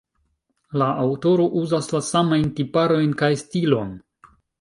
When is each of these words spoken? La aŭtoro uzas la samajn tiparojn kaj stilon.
La 0.81 0.85
aŭtoro 1.01 1.43
uzas 1.63 1.89
la 1.95 2.01
samajn 2.07 2.47
tiparojn 2.61 3.13
kaj 3.21 3.29
stilon. 3.43 3.93